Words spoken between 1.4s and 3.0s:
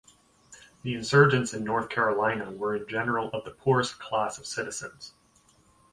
in North Carolina were in